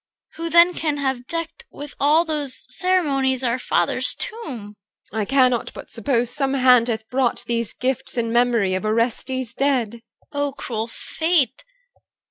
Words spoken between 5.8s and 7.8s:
suppose some hand hath brought These